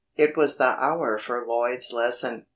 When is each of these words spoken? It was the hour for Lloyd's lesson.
It 0.15 0.35
was 0.35 0.57
the 0.57 0.75
hour 0.83 1.19
for 1.19 1.45
Lloyd's 1.45 1.93
lesson. 1.93 2.47